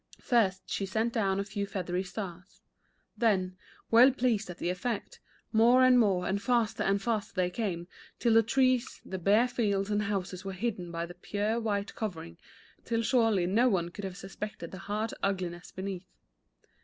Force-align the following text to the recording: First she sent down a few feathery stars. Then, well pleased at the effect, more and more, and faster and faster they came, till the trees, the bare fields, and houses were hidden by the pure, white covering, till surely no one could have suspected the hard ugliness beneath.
First 0.19 0.63
she 0.67 0.87
sent 0.87 1.13
down 1.13 1.39
a 1.39 1.43
few 1.43 1.67
feathery 1.67 2.01
stars. 2.03 2.63
Then, 3.15 3.55
well 3.91 4.09
pleased 4.09 4.49
at 4.49 4.57
the 4.57 4.71
effect, 4.71 5.19
more 5.53 5.83
and 5.83 5.99
more, 5.99 6.25
and 6.27 6.41
faster 6.41 6.81
and 6.81 6.99
faster 6.99 7.35
they 7.35 7.51
came, 7.51 7.87
till 8.17 8.33
the 8.33 8.41
trees, 8.41 8.99
the 9.05 9.19
bare 9.19 9.47
fields, 9.47 9.91
and 9.91 10.01
houses 10.01 10.43
were 10.43 10.53
hidden 10.53 10.91
by 10.91 11.05
the 11.05 11.13
pure, 11.13 11.59
white 11.59 11.93
covering, 11.93 12.39
till 12.83 13.03
surely 13.03 13.45
no 13.45 13.69
one 13.69 13.89
could 13.89 14.03
have 14.03 14.17
suspected 14.17 14.71
the 14.71 14.79
hard 14.79 15.13
ugliness 15.21 15.71
beneath. 15.71 16.07